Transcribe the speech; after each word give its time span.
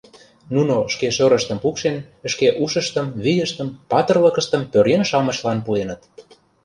Нуно, 0.53 0.75
шке 0.93 1.07
шӧрыштым 1.15 1.57
пукшен, 1.63 1.97
шке 2.31 2.47
ушыштым, 2.63 3.07
вийыштым, 3.23 3.69
патырлыкыштым 3.91 4.61
пӧръеҥ-шамычлан 4.71 5.59
пуэныт. 5.65 6.01